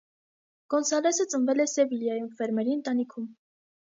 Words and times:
Գոնսալեսը 0.73 1.27
ծնվել 1.33 1.61
է 1.65 1.67
Սևիլյայում 1.73 2.31
ֆերմերի 2.39 2.73
ընտանիքում։ 2.77 3.29